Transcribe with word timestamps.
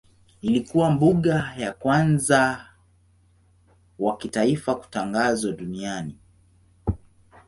Ilikuwa 0.41 0.91
mbuga 0.91 1.53
ya 1.57 1.73
kwanza 1.73 2.67
wa 3.99 4.17
kitaifa 4.17 4.75
kutangazwa 4.75 5.51
duniani. 5.51 6.17